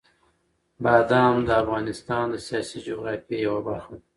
[0.83, 4.05] بادام د افغانستان د سیاسي جغرافیې یوه برخه ده.